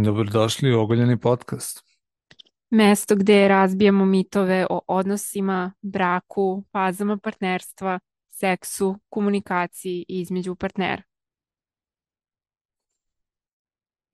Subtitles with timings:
[0.00, 1.84] Dobrodošli u Ogoljeni podcast.
[2.70, 7.98] Mesto gde razbijamo mitove o odnosima, braku, fazama partnerstva,
[8.30, 11.02] seksu, komunikaciji između partnera.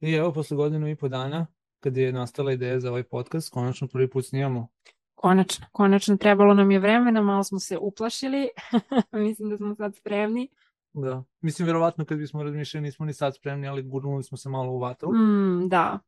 [0.01, 1.47] I evo, posle godinu i po dana,
[1.81, 4.69] kad je nastala ideja za ovaj podcast, konačno prvi put snimamo.
[5.15, 8.49] Konačno, konačno trebalo nam je vremena, malo smo se uplašili,
[9.13, 10.49] mislim da smo sad spremni.
[10.93, 11.25] Da.
[11.41, 14.79] Mislim, verovatno kad bismo razmišljali nismo ni sad spremni, ali gurnuli smo se malo u
[14.79, 15.13] vatru.
[15.13, 15.99] Mm, da.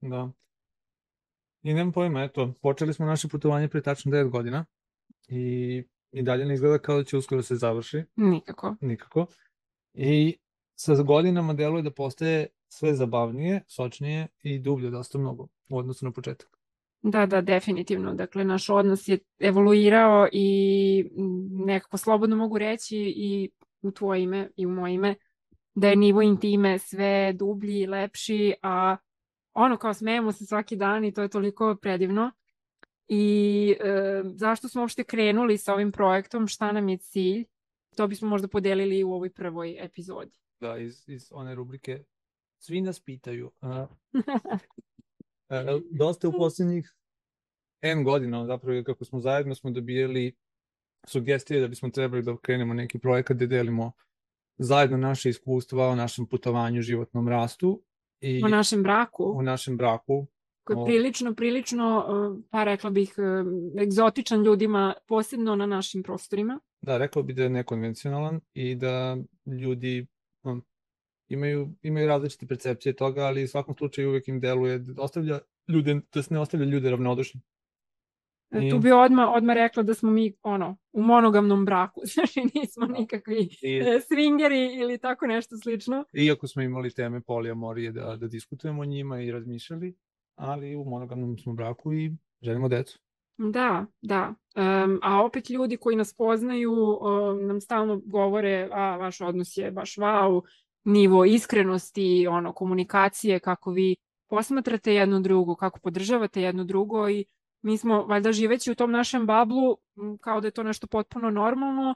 [0.00, 0.30] Da.
[1.62, 4.64] I nemam pojma, eto, počeli smo naše putovanje pre tačno 9 godina
[5.28, 8.04] i, i dalje ne izgleda kao da će uskoro se završi.
[8.16, 8.76] Nikako.
[8.80, 9.26] Nikako.
[9.94, 10.36] I
[10.74, 16.12] sa godinama deluje da postaje sve zabavnije, sočnije i dublje dosta mnogo u odnosu na
[16.12, 16.60] početak.
[17.02, 18.14] Da, da, definitivno.
[18.14, 21.10] Dakle, naš odnos je evoluirao i
[21.50, 23.50] nekako slobodno mogu reći i
[23.82, 25.14] u tvoje ime i u moje ime
[25.74, 28.96] da je nivo intime sve dublji i lepši, a
[29.54, 32.30] ono kao smejemo se svaki dan i to je toliko predivno.
[33.08, 37.44] I e, zašto smo uopšte krenuli sa ovim projektom, šta nam je cilj,
[37.96, 40.36] to bismo možda podelili u ovoj prvoj epizodi.
[40.60, 42.04] Da, iz, iz one rubrike
[42.60, 43.50] Svi nas pitaju.
[43.60, 43.86] A,
[45.48, 46.94] a, dosta u poslednjih
[47.82, 50.36] N godina, zapravo kako smo zajedno, smo dobijali
[51.06, 53.92] sugestije da bismo trebali da krenemo neki projekat gde delimo
[54.58, 57.82] zajedno naše iskustva o našem putovanju, životnom rastu.
[58.20, 59.24] I o našem braku.
[59.24, 60.26] U našem braku.
[60.64, 62.06] Koji je prilično, prilično,
[62.50, 63.14] pa rekla bih,
[63.82, 66.60] egzotičan ljudima, posebno na našim prostorima.
[66.80, 69.16] Da, rekao bih da je nekonvencionalan i da
[69.46, 70.06] ljudi
[70.42, 70.64] um,
[71.28, 75.38] imaju, imaju različite percepcije toga, ali u svakom slučaju uvek im deluje ostavlja
[75.68, 77.40] ljude, da se ne ostavlja ljude ravnodušni.
[78.52, 78.70] I...
[78.70, 83.48] Tu bi odmah, odmah rekla da smo mi ono, u monogamnom braku, znači nismo nikakvi
[83.62, 83.76] I...
[83.76, 86.04] E, swingeri ili tako nešto slično.
[86.12, 89.94] Iako smo imali teme polijamorije da, da diskutujemo o njima i razmišljali,
[90.34, 92.98] ali u monogamnom smo braku i želimo decu.
[93.38, 94.34] Da, da.
[94.56, 99.70] Um, a opet ljudi koji nas poznaju um, nam stalno govore a vaš odnos je
[99.70, 100.42] baš wow,
[100.84, 103.96] nivo iskrenosti, ono, komunikacije, kako vi
[104.28, 107.24] posmatrate jedno drugo, kako podržavate jedno drugo i
[107.62, 109.76] mi smo, valjda živeći u tom našem bablu,
[110.20, 111.94] kao da je to nešto potpuno normalno,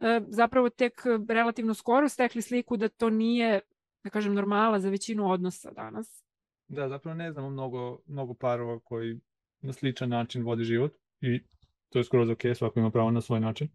[0.00, 3.60] e, zapravo tek relativno skoro stekli sliku da to nije,
[4.04, 6.24] da kažem, normala za većinu odnosa danas.
[6.68, 9.20] Da, zapravo ne znamo mnogo, mnogo parova koji
[9.60, 11.40] na sličan način vodi život i
[11.88, 13.68] to je skoro ok, svako ima pravo na svoj način.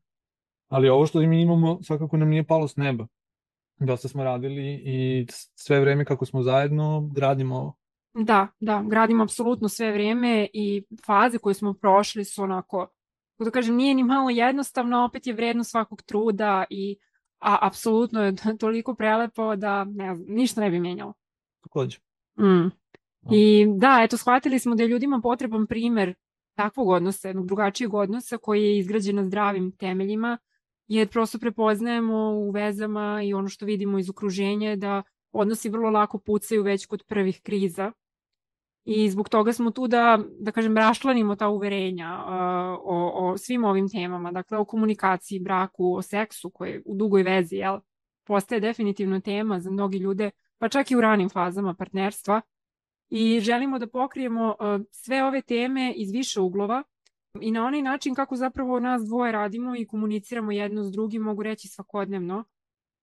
[0.68, 3.08] Ali ovo što mi imamo svakako nam nije palo s neba.
[3.80, 5.26] Dosta smo radili i
[5.56, 7.76] sve vreme kako smo zajedno gradimo.
[8.14, 12.88] Da, da, gradimo apsolutno sve vrijeme i faze koje smo prošli su onako,
[13.40, 16.97] da kažem, nije ni malo jednostavno, opet je vredno svakog truda i
[17.40, 21.14] a apsolutno je toliko prelepo da ne znam, ništa ne bi menjalo.
[21.64, 21.97] Takođe.
[22.40, 22.68] Mm.
[23.31, 26.14] I da, eto, shvatili smo da je ljudima potreban primer
[26.56, 30.38] takvog odnosa, jednog drugačijeg odnosa koji je izgrađen na zdravim temeljima,
[30.88, 36.17] jer prosto prepoznajemo u vezama i ono što vidimo iz okruženja da odnosi vrlo lako
[36.17, 37.91] pucaju već kod prvih kriza.
[38.85, 42.31] I zbog toga smo tu da, da kažem, rašlanimo ta uverenja uh,
[42.84, 47.56] o, o svim ovim temama, dakle o komunikaciji, braku, o seksu koje u dugoj vezi,
[47.56, 47.79] jel,
[48.23, 52.41] postaje definitivno tema za mnogi ljude, pa čak i u ranim fazama partnerstva.
[53.09, 56.84] I želimo da pokrijemo uh, sve ove teme iz više uglova
[57.41, 61.44] i na onaj način kako zapravo nas dvoje radimo i komuniciramo jedno s drugim, mogu
[61.44, 62.44] reći svakodnevno,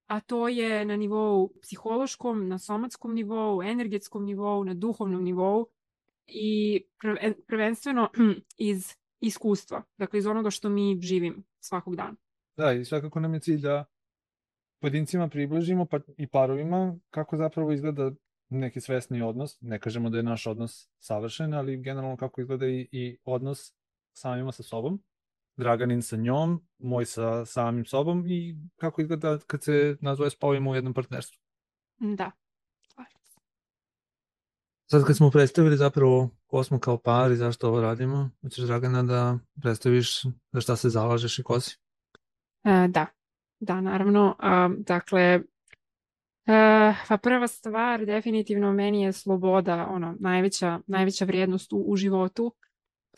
[0.07, 5.67] a to je na nivou psihološkom, na somatskom nivou, energetskom nivou, na duhovnom nivou
[6.27, 6.83] i
[7.47, 8.11] prvenstveno
[8.71, 12.17] iz iskustva, dakle iz onoga što mi živim svakog dana.
[12.57, 13.85] Da, i svakako nam je cilj da
[14.81, 18.13] pojedincima približimo pa i parovima kako zapravo izgleda
[18.49, 19.59] neki svesni odnos.
[19.61, 23.75] Ne kažemo da je naš odnos savršen, ali generalno kako izgleda i, i odnos
[24.13, 25.03] samima sa sobom
[25.57, 30.75] Draganin sa njom, moj sa samim sobom i kako izgleda kad se nazove spavimo u
[30.75, 31.39] jednom partnerstvu.
[31.99, 32.31] Da.
[34.91, 39.03] Sad kad smo predstavili zapravo ko smo kao par i zašto ovo radimo, hoćeš Dragana
[39.03, 40.23] da predstaviš
[40.53, 41.77] za šta se zalažeš i ko si?
[42.65, 43.07] E, da,
[43.61, 44.37] da, naravno.
[44.39, 45.41] A, dakle, e,
[47.09, 52.55] pa prva stvar definitivno meni je sloboda, ono, najveća, najveća vrijednost u, u životu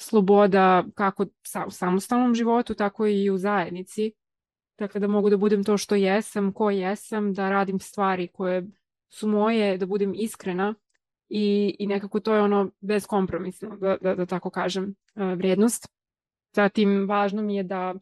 [0.00, 1.23] sloboda kako
[1.67, 4.12] u samostalnom životu, tako i u zajednici.
[4.79, 8.67] Dakle, da mogu da budem to što jesam, ko jesam, da radim stvari koje
[9.09, 10.75] su moje, da budem iskrena
[11.29, 15.89] i, i nekako to je ono bezkompromisno, da, da, da tako kažem, e, vrijednost.
[16.55, 17.95] Zatim, važno mi je da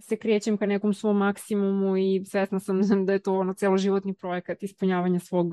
[0.00, 4.62] se krećem ka nekom svom maksimumu i svesna sam da je to ono celoživotni projekat
[4.62, 5.52] ispunjavanja svog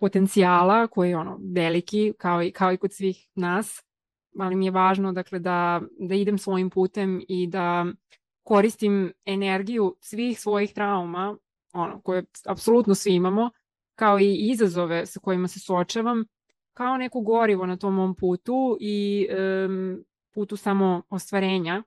[0.00, 3.82] potencijala koji je ono veliki kao i, kao i kod svih nas,
[4.38, 7.86] ali mi je važno dakle da, da idem svojim putem i da
[8.42, 11.36] koristim energiju svih svojih trauma,
[11.72, 13.50] ono, koje apsolutno svi imamo,
[13.94, 16.24] kao i izazove sa kojima se suočavam,
[16.74, 19.28] kao neko gorivo na tom mom putu i
[19.66, 20.04] um,
[20.34, 21.82] putu samo ostvarenja,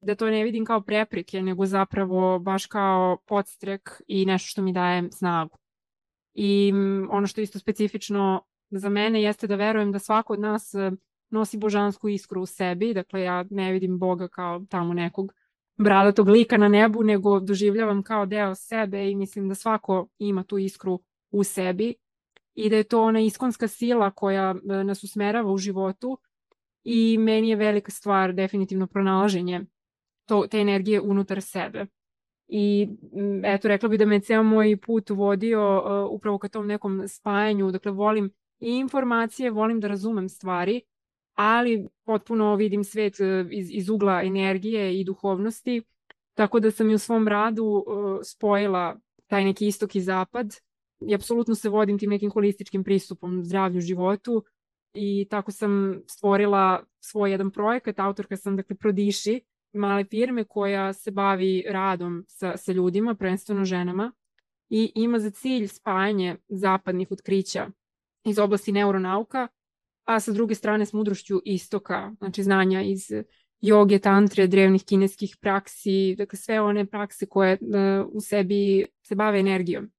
[0.00, 4.72] da to ne vidim kao prepreke, nego zapravo baš kao podstrek i nešto što mi
[4.72, 5.58] daje snagu.
[6.34, 6.72] I
[7.10, 10.74] ono što je isto specifično za mene jeste da verujem da svako od nas
[11.30, 15.32] nosi božansku iskru u sebi, dakle ja ne vidim Boga kao tamo nekog
[15.76, 20.58] bradatog lika na nebu, nego doživljavam kao deo sebe i mislim da svako ima tu
[20.58, 21.94] iskru u sebi
[22.54, 26.18] i da je to ona iskonska sila koja e, nas usmerava u životu
[26.84, 29.60] i meni je velika stvar definitivno pronalaženje
[30.26, 31.86] to, te energije unutar sebe.
[32.48, 32.88] I
[33.44, 37.70] eto, rekla bi da me ceo moj put vodio uh, upravo ka tom nekom spajanju,
[37.70, 40.80] dakle volim i informacije, volim da razumem stvari,
[41.38, 45.82] ali potpuno vidim svet uh, iz, iz ugla energije i duhovnosti,
[46.34, 47.84] tako da sam i u svom radu uh,
[48.24, 48.96] spojila
[49.26, 50.54] taj neki istok i zapad
[51.00, 54.44] i apsolutno se vodim tim nekim holističkim pristupom zdravlju životu
[54.94, 59.40] i tako sam stvorila svoj jedan projekat, autorka sam dakle Prodiši,
[59.72, 64.12] male firme koja se bavi radom sa, sa ljudima, prvenstveno ženama
[64.70, 67.66] i ima za cilj spajanje zapadnih otkrića
[68.24, 69.48] iz oblasti neuronauka,
[70.08, 73.12] a sa druge strane s mudrošću istoka, znači znanja iz
[73.60, 79.40] joge, tantre, drevnih kineskih praksi, dakle sve one prakse koje uh, u sebi se bave
[79.40, 79.90] energijom.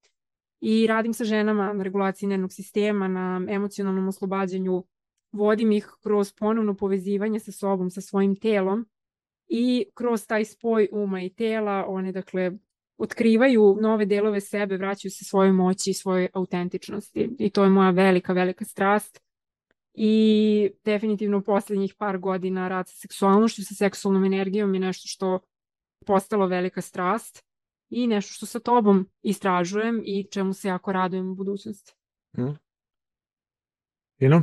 [0.61, 4.83] I radim sa ženama na regulaciji nervnog sistema, na emocionalnom oslobađanju,
[5.31, 8.85] vodim ih kroz ponovno povezivanje sa sobom, sa svojim telom,
[9.47, 12.51] i kroz taj spoj uma i tela one dakle
[12.97, 17.29] otkrivaju nove delove sebe, vraćaju se svojoj moći i svojoj autentičnosti.
[17.39, 19.28] I to je moja velika, velika strast
[19.94, 25.39] i definitivno poslednjih par godina rad sa seksualnošću, sa seksualnom energijom je nešto što
[26.06, 27.44] postalo velika strast
[27.89, 31.94] i nešto što sa tobom istražujem i čemu se jako radujem u budućnosti.
[32.38, 32.41] Mm.
[34.19, 34.41] Fino?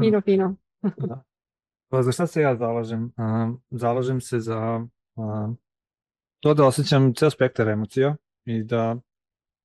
[0.00, 0.56] fino, fino.
[1.08, 1.22] da.
[1.88, 3.04] Pa za šta se ja zalažem?
[3.04, 4.86] Uh, zalažem se za
[5.16, 5.54] uh,
[6.40, 8.96] to da osjećam ceo spektar emocija i da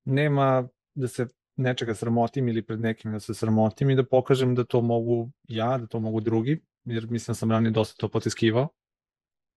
[0.05, 4.63] nema da se nečega sramotim ili pred nekim da se sramotim i da pokažem da
[4.63, 8.69] to mogu ja, da to mogu drugi, jer mislim da sam ranije dosta to potiskivao.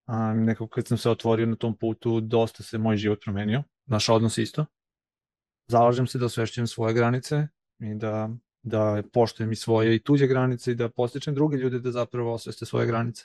[0.07, 4.09] A, nekako kad sam se otvorio na tom putu, dosta se moj život promenio, naš
[4.09, 4.67] odnos isto.
[5.69, 7.49] Zalažem se da osvešćujem svoje granice
[7.79, 8.31] i da
[8.67, 12.67] da poštujem i svoje i tuđe granice i da postičem druge ljude da zapravo osveste
[12.67, 13.25] svoje granice.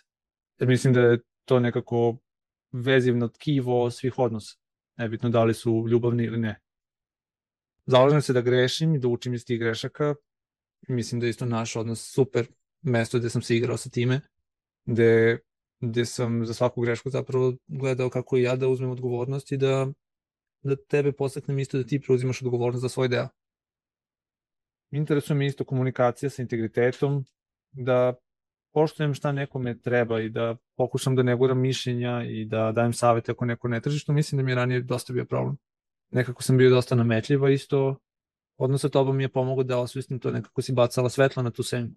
[0.60, 2.18] Jer mislim da je to nekako
[2.72, 4.58] vezivno tkivo svih odnosa.
[4.98, 6.61] Nebitno da li su ljubavni ili ne.
[7.86, 10.16] Zalažem se da grešim i da učim iz tih grešaka.
[10.88, 12.48] Mislim da je isto naš odnos super
[12.82, 14.22] mesto gde sam se igrao sa time,
[14.86, 15.40] gde,
[15.80, 19.88] gde sam za svaku grešku zapravo gledao kako i ja da uzmem odgovornost i da,
[20.64, 23.28] da tebe postaknem isto da ti preuzimaš odgovornost za svoj deo
[24.92, 27.26] interesuje me isto komunikacija sa integritetom,
[27.72, 28.14] da
[28.74, 33.32] poštujem šta nekome treba i da pokušam da ne guram mišljenja i da dajem savete
[33.32, 35.58] ako neko ne traži, što mislim da mi je ranije dosta bio problem.
[36.12, 37.98] Nekako sam bio dosta nametljiva isto,
[38.58, 41.64] odnos sa tobom mi je pomogao da osvestim to, nekako si bacala svetla na tu
[41.64, 41.92] senju.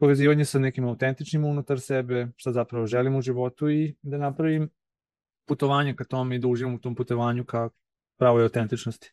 [0.00, 4.68] Povezivanje sa nekim autentičnim unutar sebe, šta zapravo želim u životu i da napravim
[5.48, 7.68] putovanje ka tome i da uživam u tom putovanju ka
[8.18, 9.12] pravoj autentičnosti.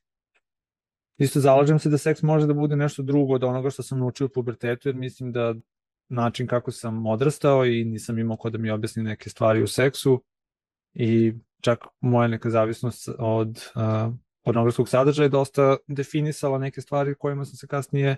[1.18, 4.26] Isto zalažem se da seks može da bude nešto drugo od onoga što sam naučio
[4.26, 5.56] u pubertetu, jer mislim da
[6.10, 10.24] način kako sam odrastao i nisam imao ko da mi objasni neke stvari u seksu
[10.94, 17.46] i čak moja neka zavisnost od uh, pornografskog sadržaja je dosta definisala neke stvari kojima
[17.46, 18.18] sam se kasnije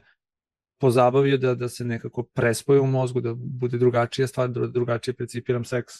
[0.79, 5.63] pozabavio da, da se nekako prespoje u mozgu, da bude drugačija stvar, da drugačije precipiram
[5.63, 5.93] seks.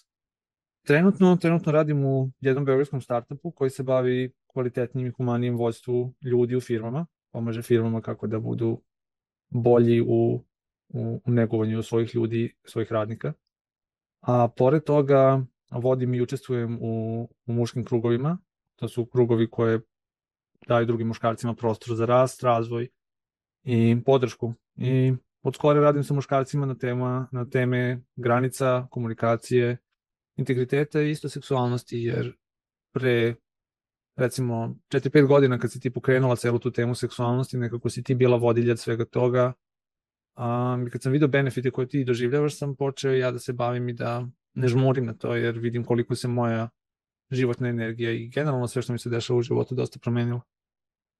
[0.86, 6.56] Trenutno, trenutno radim u jednom beogradskom startupu koji se bavi kvalitetnim i humanijem vođstvu ljudi
[6.56, 8.82] u firmama, pomaže firmama kako da budu
[9.50, 10.44] bolji u,
[10.90, 13.34] u, u negovanju svojih ljudi, svojih radnika.
[14.22, 18.38] A pored toga vodim i učestvujem u, u muškim krugovima,
[18.76, 19.82] to su krugovi koje
[20.68, 22.88] daju drugim muškarcima prostor za rast, razvoj
[23.64, 24.54] i podršku.
[24.76, 29.78] I od skore radim sa muškarcima na, tema, na teme granica, komunikacije,
[30.36, 32.34] integriteta i isto seksualnosti, jer
[32.94, 33.36] pre
[34.16, 38.38] recimo 4-5 godina kad si ti pokrenula celu tu temu seksualnosti, nekako si ti bila
[38.38, 39.54] vodilja svega toga.
[40.38, 43.94] Um, kad sam video benefite koje ti doživljavaš, sam počeo ja da se bavim i
[43.94, 46.70] da ne žmurim na to, jer vidim koliko se moja
[47.32, 50.42] životna energija i generalno sve što mi se dešava u životu dosta promenilo.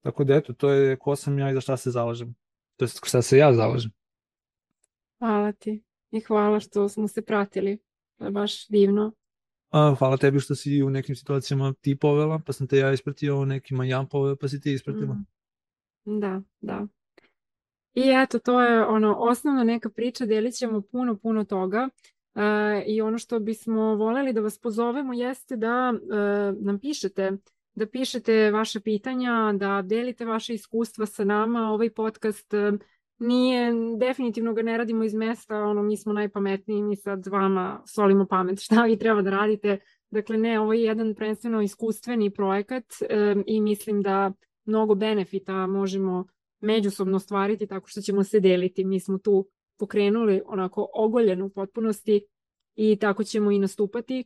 [0.02, 2.36] Tako da eto, to je ko sam ja i za šta se zalažem.
[2.78, 3.92] To je šta se ja zalažem.
[5.20, 7.78] Hvala ti i hvala što smo se pratili.
[8.18, 9.14] To je baš divno.
[9.70, 13.40] A, hvala tebi što si u nekim situacijama ti povela, pa sam te ja ispratio,
[13.40, 15.14] u nekima ja povela, pa si ti ispratila.
[15.14, 16.20] Mm.
[16.20, 16.88] Da, da.
[17.94, 21.90] I eto, to je ono osnovna neka priča, delit ćemo puno, puno toga.
[22.40, 27.32] Uh, I ono što bismo voljeli da vas pozovemo jeste da uh, nam pišete,
[27.76, 31.72] da pišete vaše pitanja, da delite vaše iskustva sa nama.
[31.72, 32.80] Ovaj podcast uh,
[33.18, 38.26] nije, definitivno ga ne radimo iz mesta, ono, mi smo najpametniji, mi sad vama solimo
[38.26, 39.80] pamet šta vi treba da radite.
[40.12, 44.32] Dakle, ne, ovo je jedan prvenstveno iskustveni projekat um, i mislim da
[44.66, 46.26] mnogo benefita možemo
[46.60, 48.86] međusobno ostvariti tako što ćemo se deliti.
[48.86, 49.48] Mi smo tu
[49.80, 52.26] pokrenuli onako ogoljenu u potpunosti
[52.76, 54.26] i tako ćemo i nastupati.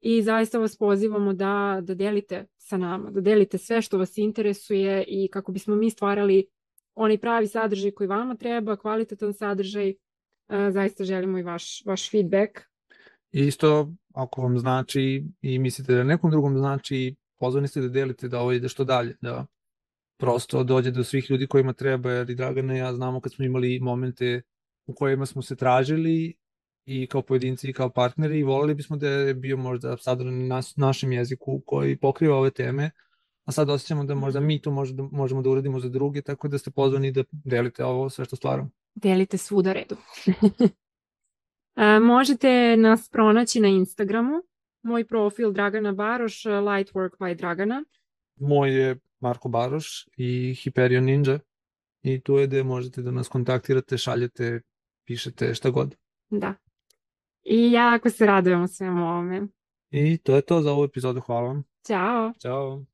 [0.00, 5.04] I zaista vas pozivamo da, da delite sa nama, da delite sve što vas interesuje
[5.08, 6.46] i kako bismo mi stvarali
[6.94, 9.94] onaj pravi sadržaj koji vama treba, kvalitetan sadržaj,
[10.70, 12.50] zaista želimo i vaš, vaš feedback.
[13.30, 18.40] Isto, ako vam znači i mislite da nekom drugom znači, pozvani ste da delite da
[18.40, 19.46] ovo ide što dalje, da
[20.18, 23.44] prosto dođe do svih ljudi kojima treba, jer i Dragana i ja znamo kad smo
[23.44, 24.42] imali momente
[24.86, 26.34] u kojima smo se tražili
[26.84, 30.62] i kao pojedinci i kao partneri i volili bismo da je bio možda sadran na
[30.76, 32.90] našem jeziku koji pokriva ove teme,
[33.44, 36.58] a sad osjećamo da možda mi to možda, možemo da uradimo za druge, tako da
[36.58, 38.70] ste pozvani da delite ovo sve što stvaramo.
[38.94, 39.96] Delite svuda redu.
[41.74, 44.42] a, možete nas pronaći na Instagramu,
[44.82, 47.84] moj profil Dragana Baroš, Lightwork by Dragana.
[48.36, 51.38] Moj je Marko Baroš i Hyperion Ninja
[52.02, 54.60] i tu je gde možete da nas kontaktirate, šaljete,
[55.06, 55.96] pišete šta god.
[56.30, 56.54] Da.
[57.42, 59.46] I jako se radujemo svemu ovome.
[59.90, 61.20] I to je to za ovu epizodu.
[61.20, 61.64] Hvala vam.
[61.86, 62.32] Ćao.
[62.42, 62.84] Ćao.